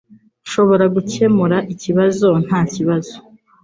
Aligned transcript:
Nshobora 0.43 0.85
gukemura 0.95 1.57
ikibazo 1.73 2.27
ntakibazo 2.45 3.15